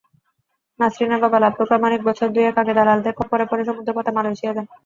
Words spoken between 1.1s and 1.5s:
বাবা